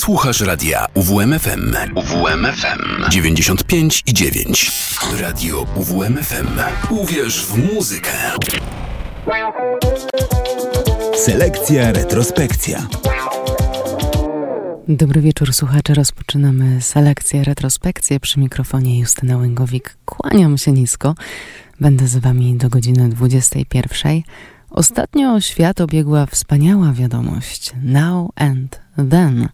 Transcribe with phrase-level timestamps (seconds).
[0.00, 1.74] Słuchasz radia UWMFM.
[1.94, 4.72] UWMFM 95 i 9.
[5.20, 6.46] Radio UWMFM.
[6.90, 8.10] Uwierz w muzykę.
[11.16, 12.86] Selekcja retrospekcja.
[14.88, 19.96] Dobry wieczór słuchacze, rozpoczynamy selekcję, retrospekcję przy mikrofonie Justyna Łęgowik.
[20.04, 21.14] Kłaniam się nisko,
[21.80, 24.22] będę z wami do godziny 21.
[24.70, 28.80] Ostatnio świat obiegła wspaniała wiadomość Now and
[29.10, 29.48] Then.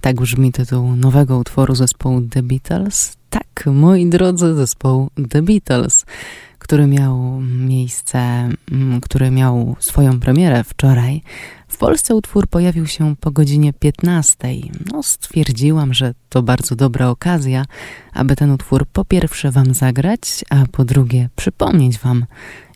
[0.00, 3.16] Tak brzmi tytuł nowego utworu zespołu The Beatles.
[3.30, 6.06] Tak, moi drodzy, zespoł The Beatles,
[6.58, 8.18] który miał miejsce,
[8.72, 11.22] mm, który miał swoją premierę wczoraj.
[11.68, 14.38] W Polsce utwór pojawił się po godzinie 15.
[14.92, 17.64] No, stwierdziłam, że to bardzo dobra okazja,
[18.12, 22.26] aby ten utwór po pierwsze wam zagrać, a po drugie przypomnieć wam,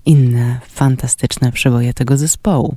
[0.07, 2.77] inne fantastyczne przeboje tego zespołu.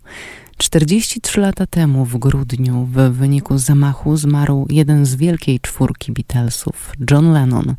[0.57, 7.31] 43 lata temu, w grudniu, w wyniku zamachu zmarł jeden z wielkiej czwórki Beatlesów, John
[7.31, 7.75] Lennon.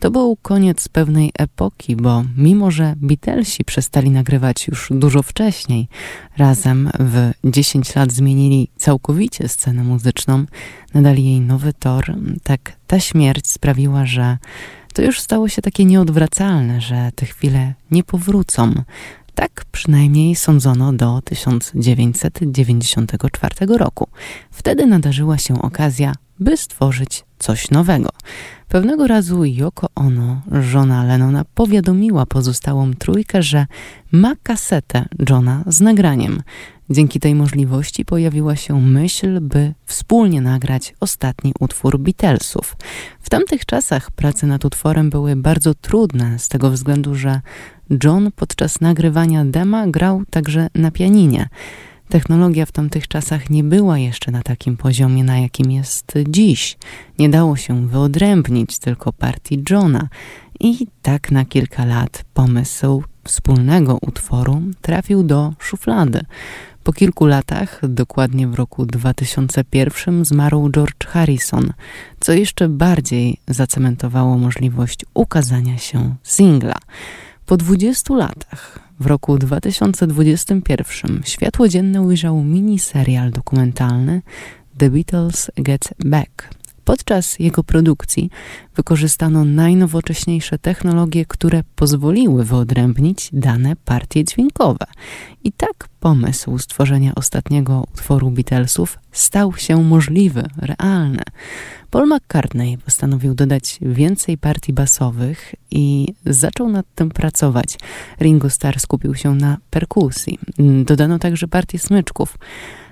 [0.00, 5.88] To był koniec pewnej epoki, bo mimo, że Beatlesi przestali nagrywać już dużo wcześniej,
[6.36, 10.44] razem w 10 lat zmienili całkowicie scenę muzyczną,
[10.94, 14.38] nadali jej nowy tor, tak ta śmierć sprawiła, że
[14.96, 18.72] to już stało się takie nieodwracalne, że te chwile nie powrócą.
[19.34, 24.08] Tak przynajmniej sądzono do 1994 roku.
[24.50, 28.08] Wtedy nadarzyła się okazja, by stworzyć coś nowego.
[28.68, 33.66] Pewnego razu Yoko Ono, żona Lennona, powiadomiła pozostałą trójkę, że
[34.12, 36.42] ma kasetę Johna z nagraniem.
[36.90, 42.76] Dzięki tej możliwości pojawiła się myśl, by wspólnie nagrać ostatni utwór Beatlesów.
[43.20, 47.40] W tamtych czasach prace nad utworem były bardzo trudne, z tego względu, że
[48.04, 51.48] John podczas nagrywania dema grał także na pianinie.
[52.08, 56.78] Technologia w tamtych czasach nie była jeszcze na takim poziomie, na jakim jest dziś.
[57.18, 60.08] Nie dało się wyodrębnić tylko partii Johna.
[60.60, 66.20] I tak na kilka lat pomysł wspólnego utworu trafił do szuflady.
[66.84, 71.72] Po kilku latach, dokładnie w roku 2001, zmarł George Harrison,
[72.20, 76.76] co jeszcze bardziej zacementowało możliwość ukazania się singla.
[77.46, 84.22] Po 20 latach, w roku 2021, światło dzienne ujrzał miniserial dokumentalny
[84.78, 86.48] The Beatles Get Back.
[86.86, 88.30] Podczas jego produkcji
[88.76, 94.86] wykorzystano najnowocześniejsze technologie, które pozwoliły wyodrębnić dane partie dźwiękowe.
[95.44, 101.22] I tak pomysł stworzenia ostatniego utworu Beatlesów stał się możliwy, realny.
[101.90, 107.78] Paul McCartney postanowił dodać więcej partii basowych i zaczął nad tym pracować.
[108.20, 110.38] Ringo Starr skupił się na perkusji.
[110.84, 112.38] Dodano także partię smyczków.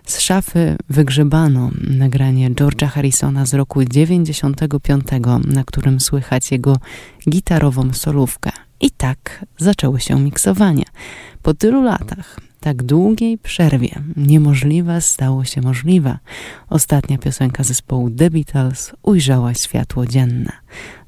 [0.07, 5.05] Z szafy wygrzebano nagranie George'a Harrisona z roku 95,
[5.45, 6.77] na którym słychać jego
[7.31, 8.51] gitarową solówkę.
[8.81, 10.85] I tak zaczęło się miksowanie.
[11.43, 16.19] Po tylu latach, tak długiej przerwie, niemożliwe stało się możliwe.
[16.69, 20.53] Ostatnia piosenka zespołu The Beatles ujrzała światło dzienne.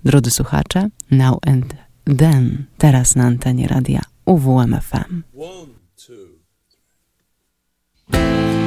[0.04, 1.74] Drodzy słuchacze, Now and
[2.18, 5.22] Then, teraz na antenie radia UWMFM.
[5.34, 6.36] One, two,
[8.12, 8.65] And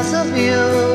[0.00, 0.89] because of you.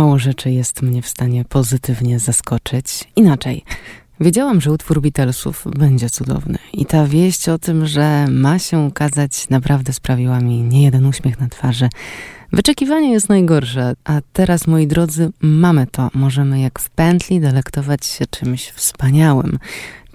[0.00, 3.08] Mało rzeczy jest mnie w stanie pozytywnie zaskoczyć.
[3.16, 3.64] Inaczej.
[4.20, 9.48] Wiedziałam, że utwór Beatlesów będzie cudowny i ta wieść o tym, że ma się ukazać
[9.48, 11.88] naprawdę sprawiła mi nie jeden uśmiech na twarzy.
[12.52, 16.10] Wyczekiwanie jest najgorsze, a teraz, moi drodzy, mamy to.
[16.14, 19.58] Możemy jak w pętli delektować się czymś wspaniałym.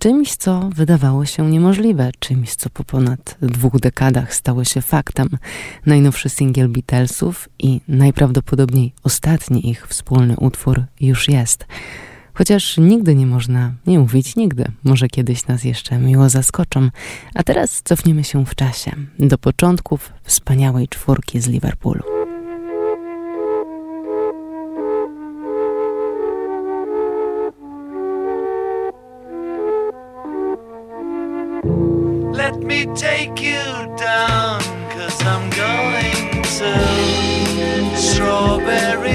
[0.05, 5.29] Czymś, co wydawało się niemożliwe, czymś, co po ponad dwóch dekadach stało się faktem.
[5.85, 11.65] Najnowszy singiel Beatlesów i najprawdopodobniej ostatni ich wspólny utwór już jest.
[12.33, 14.65] Chociaż nigdy nie można nie mówić nigdy.
[14.83, 16.89] Może kiedyś nas jeszcze miło zaskoczą.
[17.35, 22.14] A teraz cofniemy się w czasie, do początków wspaniałej czwórki z Liverpoolu.
[32.45, 33.63] Let me take you
[33.97, 34.61] down,
[34.91, 39.14] cause I'm going to Strawberry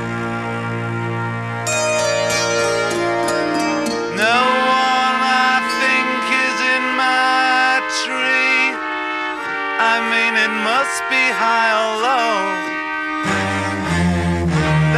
[10.81, 12.41] Must be high or low.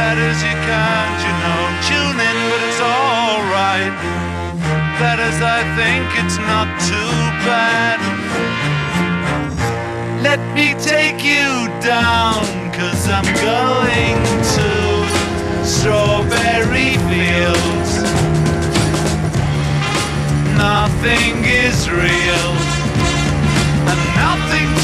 [0.00, 3.92] That is, you can't, you know, tune in, but it's alright.
[4.96, 8.00] That is, I think it's not too bad.
[10.24, 12.40] Let me take you down,
[12.72, 14.16] cause I'm going
[14.56, 14.70] to
[15.68, 17.92] Strawberry Fields.
[20.56, 22.48] Nothing is real,
[23.84, 24.83] and nothing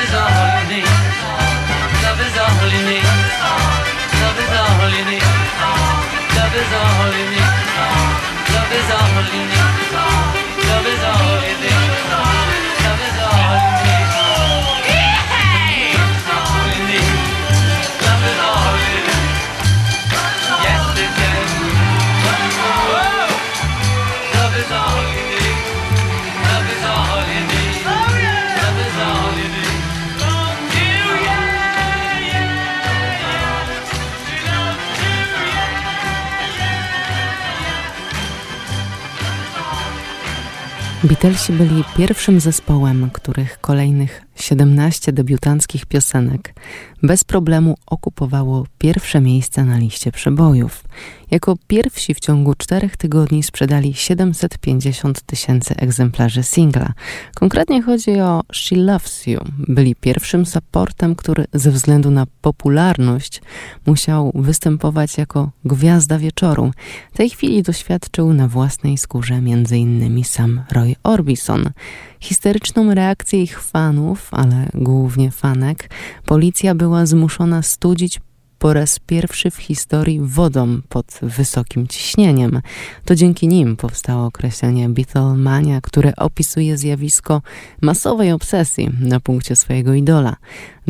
[0.00, 0.31] 什么
[41.22, 46.54] Beatlesi byli pierwszym zespołem, których kolejnych 17 debiutanckich piosenek
[47.02, 50.84] bez problemu okupowało pierwsze miejsce na liście przebojów.
[51.30, 56.92] Jako pierwsi w ciągu czterech tygodni sprzedali 750 tysięcy egzemplarzy singla.
[57.34, 59.40] Konkretnie chodzi o She Loves You.
[59.58, 63.42] Byli pierwszym supportem, który ze względu na popularność
[63.86, 66.70] musiał występować jako gwiazda wieczoru.
[67.14, 70.24] Tej chwili doświadczył na własnej skórze m.in.
[70.24, 71.70] sam Roy Orbison
[72.22, 75.90] histeryczną reakcję ich fanów, ale głównie fanek,
[76.26, 78.20] policja była zmuszona studzić
[78.58, 82.62] po raz pierwszy w historii wodą pod wysokim ciśnieniem.
[83.04, 87.42] To dzięki nim powstało określenie Beatlemania, które opisuje zjawisko
[87.80, 90.36] masowej obsesji na punkcie swojego idola.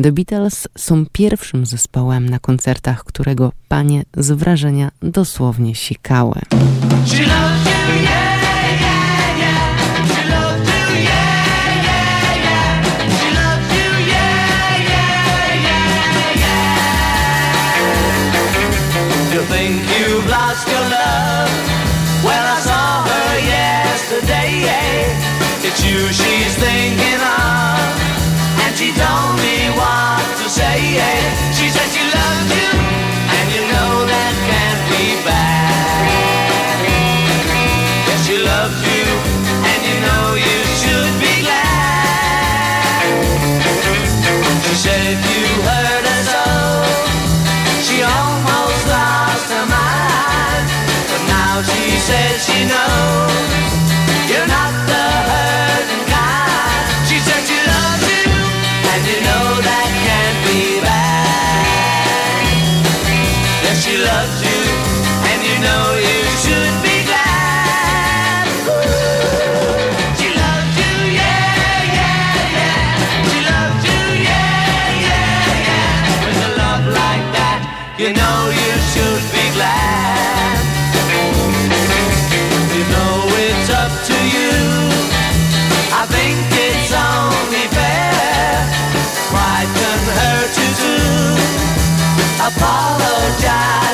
[0.03, 6.41] The Beatles są pierwszym zespołem, na koncertach którego panie z wrażenia dosłownie sikały.
[7.05, 8.32] She loves you, yeah.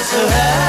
[0.10, 0.69] to have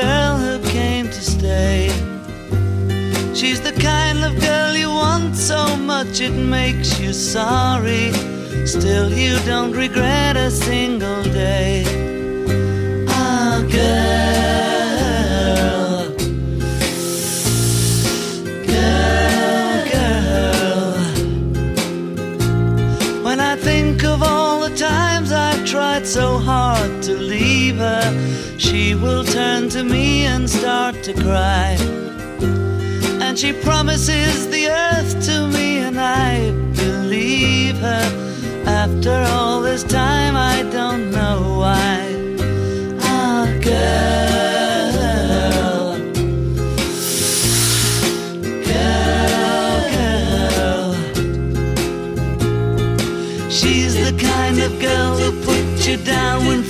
[0.00, 1.88] Girl who came to stay.
[3.34, 8.12] She's the kind of girl you want so much it makes you sorry.
[8.66, 11.84] Still, you don't regret a single day.
[13.08, 14.39] Ah, girl.
[29.00, 31.76] Will turn to me and start to cry.
[33.22, 38.06] And she promises the earth to me, and I believe her.
[38.66, 42.14] After all this time, I don't know why.
[43.02, 44.90] Ah, girl.
[48.70, 49.60] Girl.
[53.50, 56.62] She's the kind of girl who puts you down when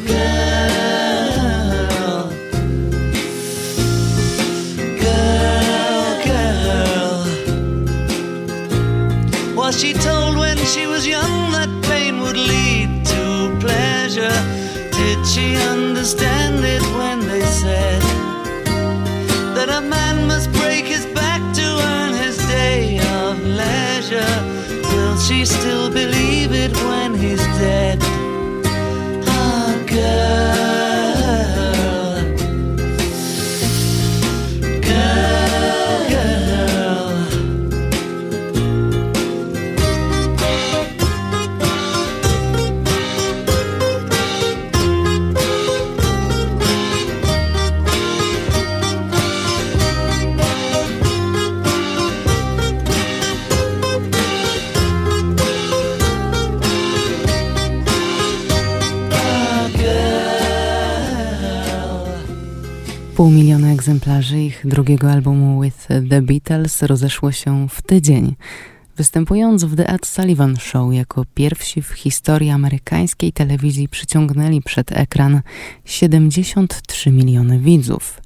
[0.07, 1.05] girl.
[4.99, 7.25] Girl, girl.
[9.55, 14.37] Was she told when she was young that pain would lead to pleasure?
[14.91, 16.83] Did she understand it
[25.45, 27.14] still believe it when
[63.15, 68.35] Pół miliona egzemplarzy ich drugiego albumu With The Beatles rozeszło się w tydzień.
[68.97, 75.41] Występując w The Ed Sullivan Show jako pierwsi w historii amerykańskiej telewizji przyciągnęli przed ekran
[75.85, 78.21] 73 miliony widzów.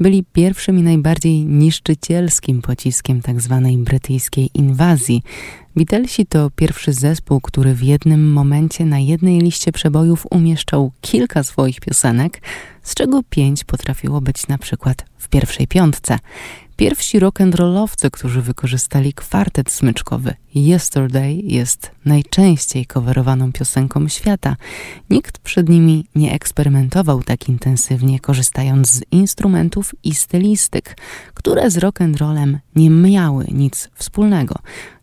[0.00, 3.68] Byli pierwszym i najbardziej niszczycielskim pociskiem tzw.
[3.76, 5.22] brytyjskiej inwazji.
[5.76, 11.80] Beatlesi to pierwszy zespół, który w jednym momencie na jednej liście przebojów umieszczał kilka swoich
[11.80, 12.42] piosenek,
[12.82, 16.18] z czego pięć potrafiło być na przykład w pierwszej piątce.
[16.80, 24.56] Pierwsi rock'n'rollowcy, którzy wykorzystali kwartet smyczkowy Yesterday jest najczęściej coverowaną piosenką świata.
[25.10, 30.96] Nikt przed nimi nie eksperymentował tak intensywnie, korzystając z instrumentów i stylistyk,
[31.34, 34.54] które z rock'n'rollem nie miały nic wspólnego.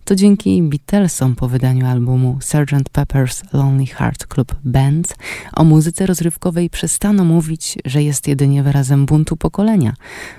[0.07, 2.89] To dzięki Beatlesom po wydaniu albumu Sgt.
[2.93, 5.15] Pepper's Lonely Heart Club Band
[5.53, 9.93] o muzyce rozrywkowej przestano mówić, że jest jedynie wyrazem buntu pokolenia.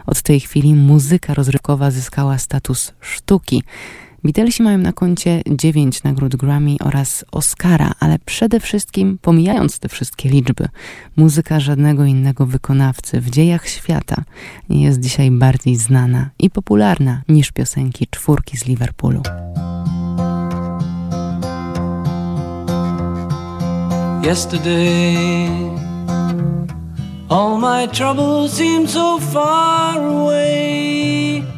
[0.06, 3.62] Od tej chwili muzyka rozrywkowa zyskała status sztuki.
[4.24, 10.28] Beatlesi mają na koncie 9 nagród Grammy oraz Oscara, ale przede wszystkim, pomijając te wszystkie
[10.28, 10.68] liczby,
[11.16, 14.22] muzyka żadnego innego wykonawcy w dziejach świata
[14.68, 19.22] nie jest dzisiaj bardziej znana i popularna niż piosenki czwórki z Liverpoolu.
[24.24, 25.16] Yesterday,
[27.28, 31.57] all my troubles so far away.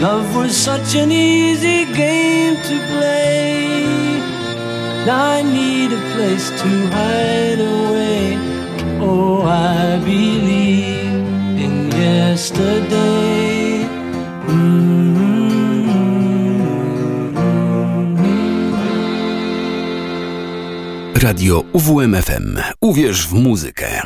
[0.00, 4.20] Love was such an easy game to play.
[5.06, 8.38] I need a place to hide away.
[8.98, 11.04] Oh, I believe
[11.64, 13.20] in yesterday.
[21.14, 22.58] Radio UWMFM.
[22.80, 24.02] Uwierz w muzykę.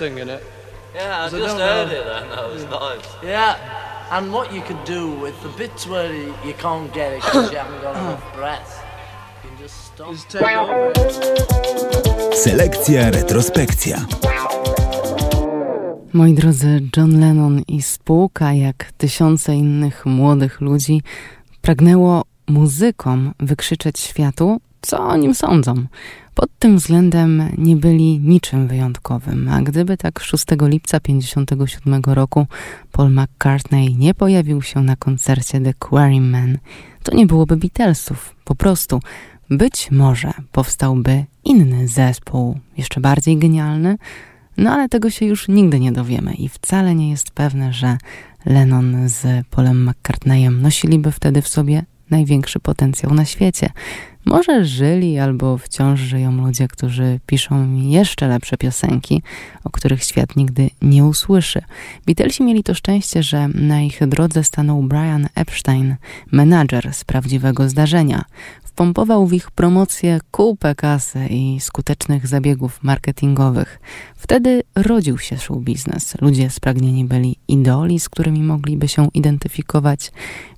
[0.00, 0.42] Singing it.
[0.94, 2.00] Yeah, I just don't heard know.
[2.00, 2.24] it then.
[2.34, 3.06] That was nice.
[3.22, 7.20] Yeah, and what you could do with the bits where you you can't get it
[7.24, 8.70] because you haven't got enough breath,
[9.42, 10.10] you can just stop.
[10.12, 10.92] Just take over.
[12.44, 13.96] Selekcja, retrospekcja.
[16.12, 21.02] Moi drodzy, John Lennon i spółka, jak tysiące innych młodych ludzi,
[21.60, 25.74] pragnęło muzykom wykrzyczeć światu, co o nim sądzą.
[26.34, 32.46] Pod tym względem nie byli niczym wyjątkowym, a gdyby tak 6 lipca 1957 roku
[32.92, 36.58] Paul McCartney nie pojawił się na koncercie The Quarrymen,
[37.02, 38.34] to nie byłoby Beatlesów.
[38.44, 39.00] Po prostu
[39.50, 43.96] być może powstałby inny zespół, jeszcze bardziej genialny,
[44.56, 47.98] no ale tego się już nigdy nie dowiemy i wcale nie jest pewne, że
[48.46, 53.70] Lennon z Polem McCartneyem nosiliby wtedy w sobie największy potencjał na świecie.
[54.24, 59.22] Może żyli albo wciąż żyją ludzie, którzy piszą jeszcze lepsze piosenki,
[59.64, 61.62] o których świat nigdy nie usłyszy.
[62.06, 65.96] Beatlesi mieli to szczęście, że na ich drodze stanął Brian Epstein,
[66.32, 68.24] menadżer z prawdziwego zdarzenia.
[68.64, 73.80] Wpompował w ich promocję kupę kasy i skutecznych zabiegów marketingowych.
[74.16, 76.14] Wtedy rodził się show biznes.
[76.20, 80.12] Ludzie spragnieni byli idoli, z którymi mogliby się identyfikować.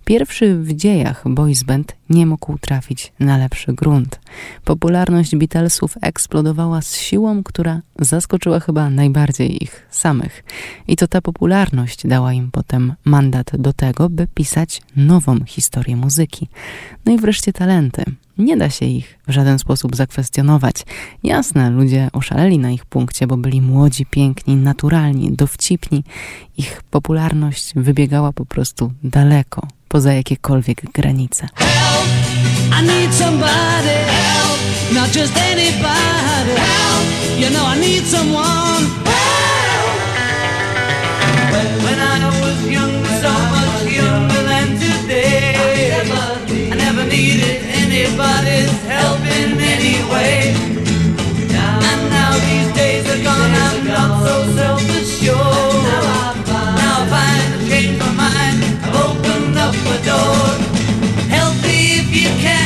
[0.05, 4.21] Pierwszy w dziejach boys band nie mógł trafić na lepszy grunt.
[4.65, 10.45] Popularność Beatlesów eksplodowała z siłą, która zaskoczyła chyba najbardziej ich samych.
[10.88, 16.49] I to ta popularność dała im potem mandat do tego, by pisać nową historię muzyki.
[17.07, 18.05] No i wreszcie talenty.
[18.38, 20.77] Nie da się ich w żaden sposób zakwestionować.
[21.23, 26.05] Jasne, ludzie oszaleli na ich punkcie, bo byli młodzi, piękni, naturalni, dowcipni.
[26.57, 31.48] Ich popularność wybiegała po prostu daleko poza jakiekolwiek granice.
[62.12, 62.62] you can.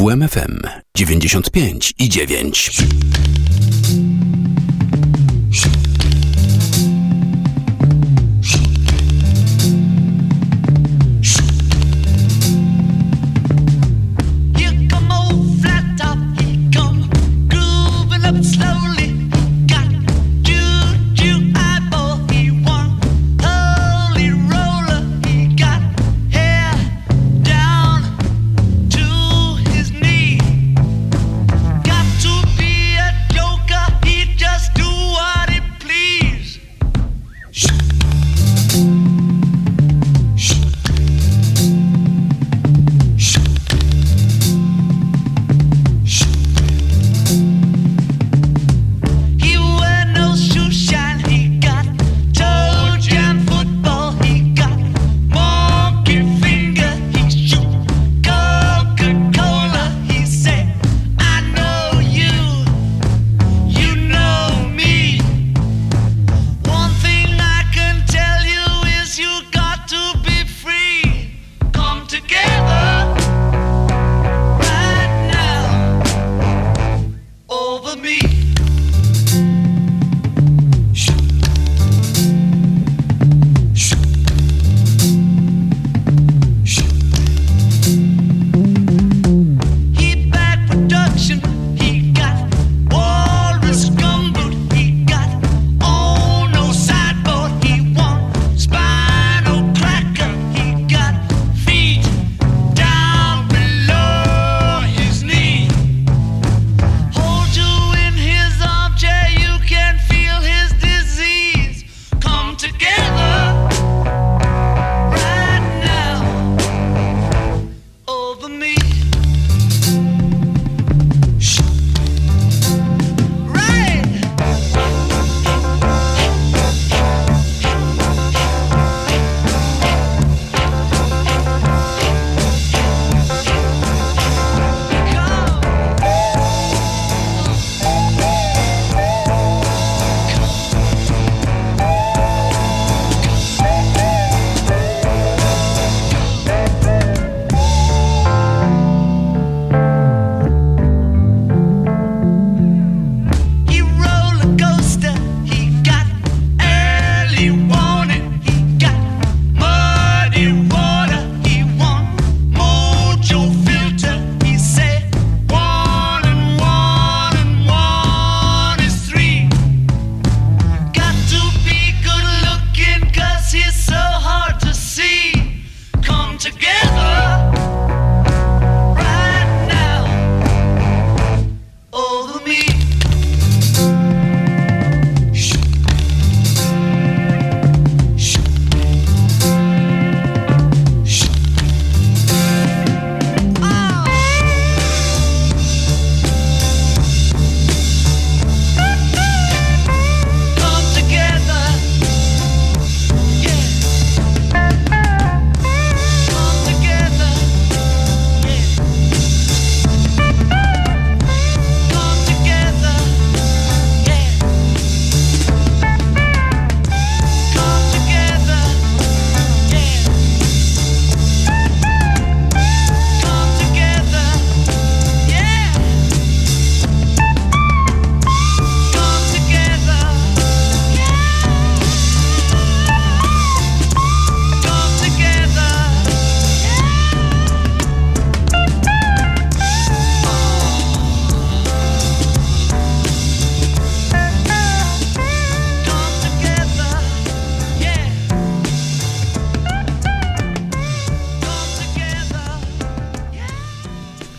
[0.00, 0.62] WMFM
[0.94, 3.09] 95 i 9.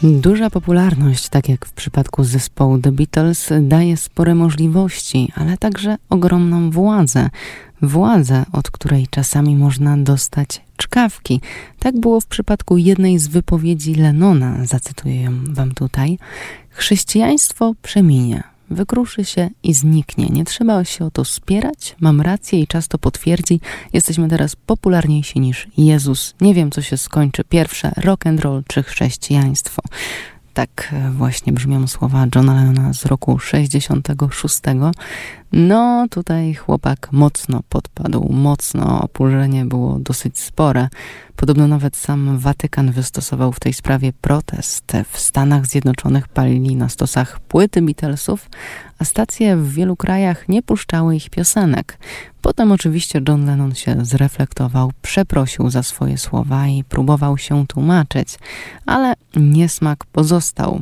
[0.04, 6.72] Duża popularność, tak jak w przypadku zespołu The Beatles, daje spore możliwości, ale także ogromną
[6.72, 7.30] władzę.
[7.82, 11.42] Władzę, od której czasami można dostać czkawki.
[11.80, 16.18] Tak było w przypadku jednej z wypowiedzi Lenona, zacytuję ją wam tutaj.
[16.70, 20.26] Chrześcijaństwo przeminie, wykruszy się i zniknie.
[20.26, 21.96] Nie trzeba się o to spierać.
[22.00, 23.60] Mam rację i czas to potwierdzi.
[23.94, 26.36] Jesteśmy teraz popularniejsi niż Jezus.
[26.42, 29.82] Nie wiem, co się skończy pierwsze, rock and roll czy chrześcijaństwo.
[30.54, 34.60] Tak właśnie brzmią słowa Johna Lennona z roku 66.
[35.52, 40.90] No, tutaj chłopak mocno podpadł, mocno opórzenie było dosyć spore.
[41.42, 44.92] Podobno nawet sam Watykan wystosował w tej sprawie protest.
[45.12, 48.50] W Stanach Zjednoczonych palili na stosach płyty Beatlesów,
[49.00, 51.98] a stacje w wielu krajach nie puszczały ich piosenek.
[52.42, 58.40] Potem oczywiście John Lennon się zreflektował, przeprosił za swoje słowa i próbował się tłumaczyć,
[58.86, 60.82] ale niesmak pozostał.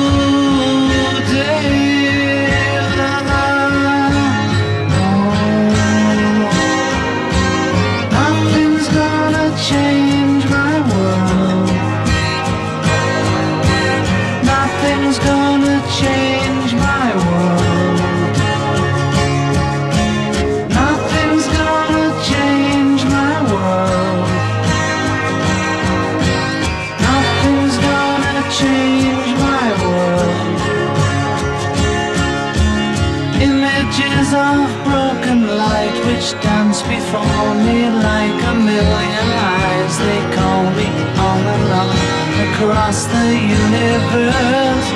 [42.91, 44.89] across the universe.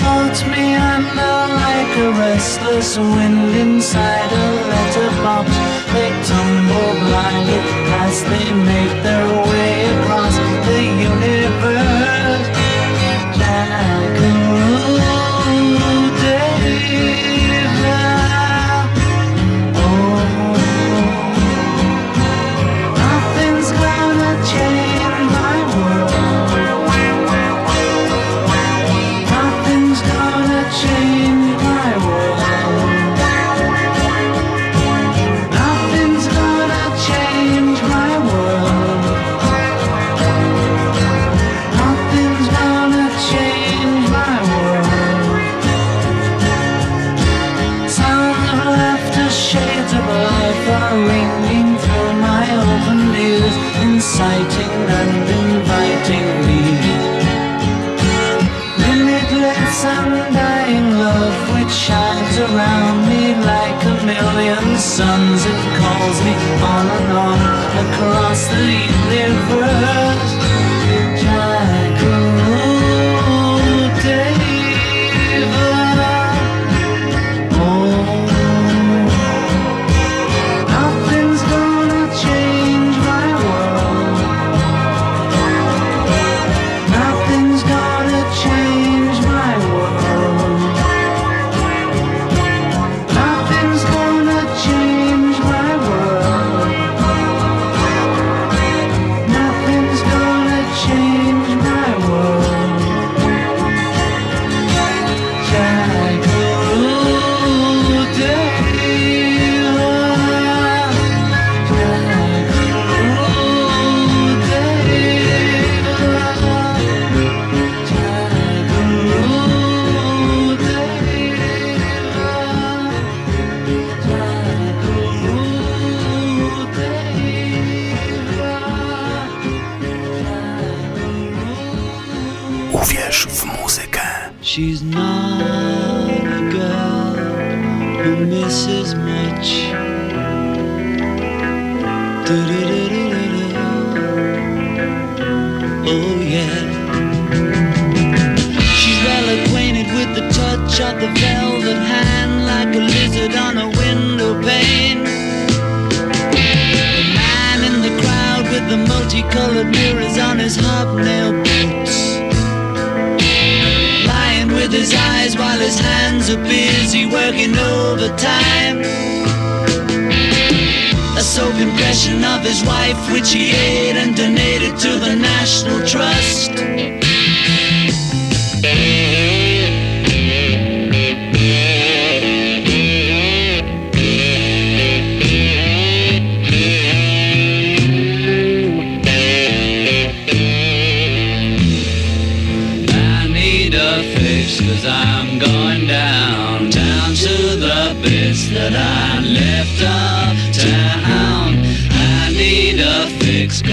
[0.00, 4.15] Thoughts meander like a restless wind inside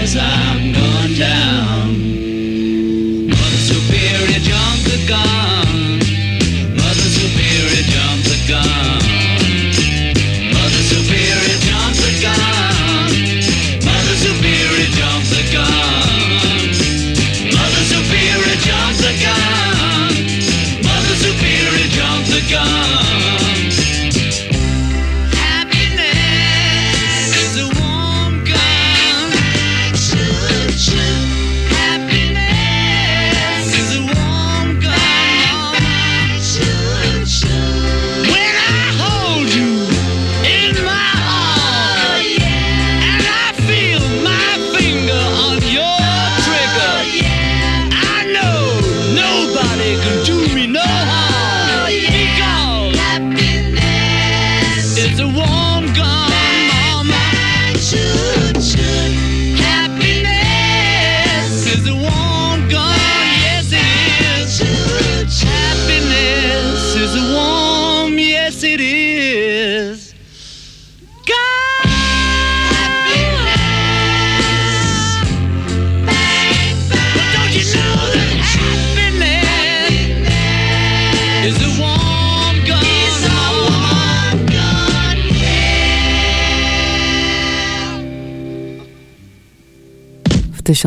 [0.04, 0.83] 'Cause I'm no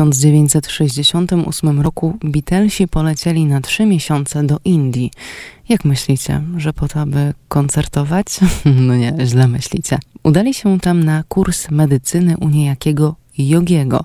[0.06, 5.10] 1968 roku Beatlesi polecieli na trzy miesiące do Indii.
[5.68, 8.26] Jak myślicie, że po to, aby koncertować?
[8.86, 9.98] No nie, źle myślicie.
[10.22, 14.04] Udali się tam na kurs medycyny u niejakiego Yogiego.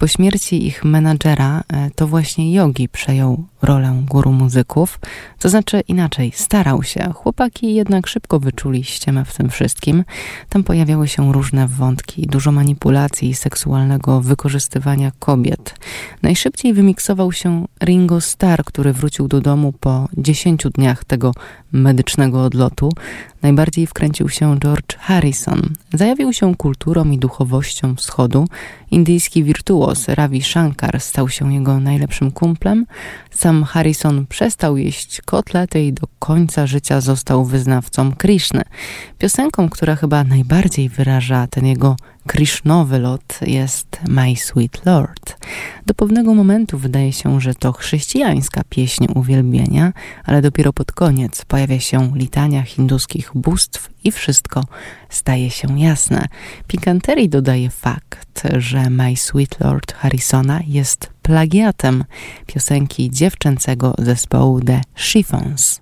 [0.00, 5.00] Po śmierci ich menadżera e, to właśnie Yogi przejął rolę guru muzyków,
[5.38, 7.12] to znaczy inaczej, starał się.
[7.14, 10.04] Chłopaki jednak szybko wyczuli ściemę w tym wszystkim.
[10.48, 15.74] Tam pojawiały się różne wątki, dużo manipulacji i seksualnego wykorzystywania kobiet.
[16.22, 21.32] Najszybciej wymiksował się Ringo Starr, który wrócił do domu po 10 dniach tego
[21.72, 22.92] medycznego odlotu.
[23.42, 25.62] Najbardziej wkręcił się George Harrison.
[25.94, 28.44] Zajawił się kulturą i duchowością wschodu.
[28.90, 32.86] Indyjski wirtuos Ravi Shankar stał się jego najlepszym kumplem.
[33.30, 38.62] Sam Harrison przestał jeść kotlety i do końca życia został wyznawcą Krishny.
[39.18, 41.96] Piosenką, która chyba najbardziej wyraża ten jego
[42.26, 45.36] Krishnowy lot jest My Sweet Lord.
[45.86, 49.92] Do pewnego momentu wydaje się, że to chrześcijańska pieśń uwielbienia,
[50.24, 54.64] ale dopiero pod koniec pojawia się litania hinduskich bóstw i wszystko
[55.08, 56.26] staje się jasne.
[56.66, 62.04] Pikanterii dodaje fakt, że My Sweet Lord Harrisona jest plagiatem
[62.46, 65.78] piosenki dziewczęcego zespołu The Chiffons.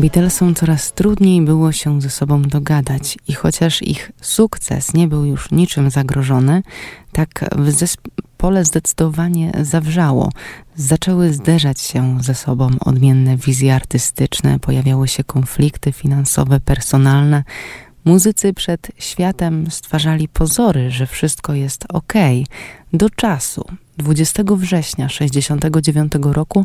[0.00, 5.50] Beatlesom coraz trudniej było się ze sobą dogadać i chociaż ich sukces nie był już
[5.50, 6.62] niczym zagrożony,
[7.12, 10.32] tak w zespole zdecydowanie zawrzało.
[10.74, 17.44] Zaczęły zderzać się ze sobą odmienne wizje artystyczne, pojawiały się konflikty finansowe, personalne.
[18.04, 22.12] Muzycy przed światem stwarzali pozory, że wszystko jest ok,
[22.92, 23.64] do czasu,
[23.98, 26.64] 20 września 1969 roku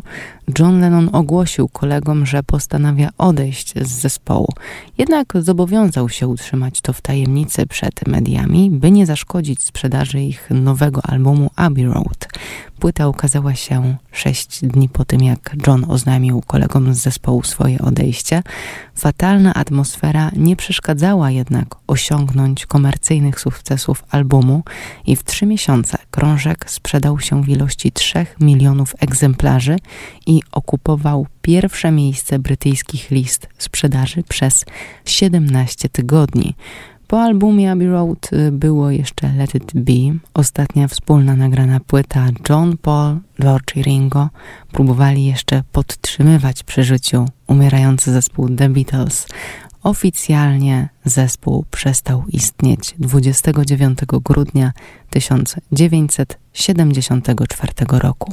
[0.58, 4.48] John Lennon ogłosił kolegom, że postanawia odejść z zespołu.
[4.98, 11.00] Jednak zobowiązał się utrzymać to w tajemnicy przed mediami, by nie zaszkodzić sprzedaży ich nowego
[11.02, 12.28] albumu Abbey Road.
[12.82, 18.42] Płyta ukazała się sześć dni po tym, jak John oznajmił kolegom z zespołu swoje odejście.
[18.94, 24.62] Fatalna atmosfera nie przeszkadzała jednak osiągnąć komercyjnych sukcesów albumu
[25.06, 29.76] i w trzy miesiące krążek sprzedał się w ilości 3 milionów egzemplarzy
[30.26, 34.64] i okupował pierwsze miejsce brytyjskich list sprzedaży przez
[35.04, 36.54] 17 tygodni.
[37.12, 39.92] Po albumie Abbey Road y, było jeszcze Let It Be,
[40.34, 44.28] ostatnia wspólna nagrana płyta John Paul, George i Ringo
[44.72, 49.26] próbowali jeszcze podtrzymywać przy życiu umierający zespół The Beatles.
[49.82, 54.72] Oficjalnie zespół przestał istnieć 29 grudnia
[55.10, 58.32] 1974 roku.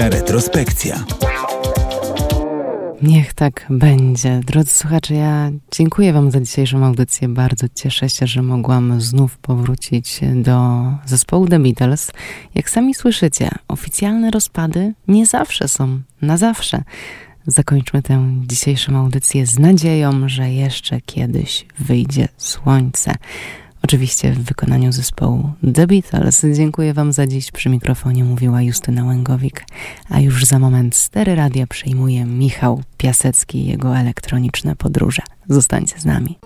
[0.00, 1.04] Audycja Retrospekcja.
[3.02, 4.40] Niech tak będzie.
[4.46, 7.28] Drodzy słuchacze, ja dziękuję Wam za dzisiejszą audycję.
[7.28, 12.12] Bardzo cieszę się, że mogłam znów powrócić do zespołu The Beatles.
[12.54, 16.82] Jak sami słyszycie, oficjalne rozpady nie zawsze są na zawsze.
[17.46, 23.14] Zakończmy tę dzisiejszą audycję z nadzieją, że jeszcze kiedyś wyjdzie słońce.
[23.84, 26.46] Oczywiście w wykonaniu zespołu The Beatles.
[26.52, 27.50] Dziękuję Wam za dziś.
[27.50, 29.64] Przy mikrofonie mówiła Justyna Łęgowik,
[30.08, 35.22] a już za moment stery radia przejmuje Michał Piasecki i jego elektroniczne podróże.
[35.48, 36.38] Zostańcie z nami.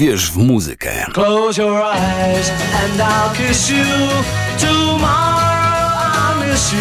[0.00, 1.06] Uwierz w muzykę.
[1.12, 2.50] Close your eyes
[2.84, 3.84] and I'll kiss you.
[4.58, 6.78] Tomorrow I'll miss you.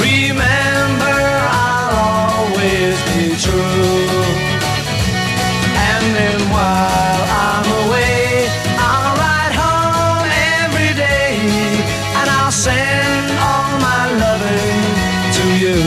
[0.00, 1.16] Remember,
[1.50, 1.94] I'll
[2.34, 4.24] always be true.
[5.78, 10.28] And then while I'm away, I'll ride home
[10.64, 11.38] every day.
[12.18, 14.82] And I'll send all my loving
[15.36, 15.80] to you.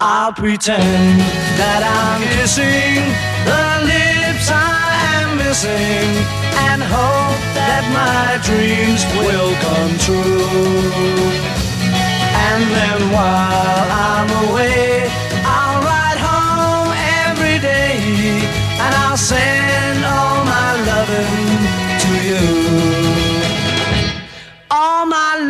[0.00, 1.20] I'll pretend
[1.58, 3.02] that I'm kissing
[3.44, 3.99] the
[5.50, 10.46] and hope that my dreams will come true.
[12.46, 15.10] And then while I'm away,
[15.42, 16.94] I'll ride home
[17.26, 17.98] every day
[18.78, 21.50] and I'll send all my loving
[22.04, 22.46] to you.
[24.70, 25.49] All my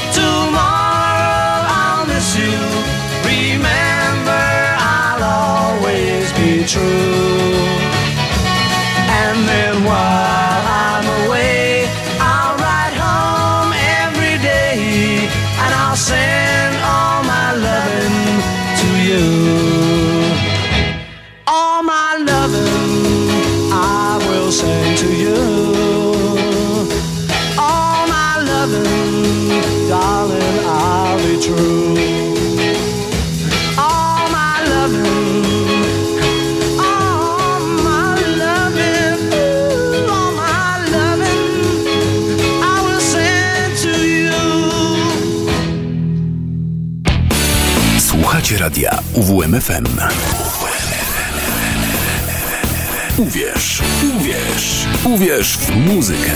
[49.31, 49.85] UWMFM.
[53.17, 53.81] Uwierz,
[54.15, 56.31] uwierz, uwierz w muzykę.